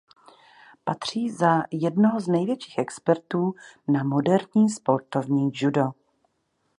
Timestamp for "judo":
5.53-5.91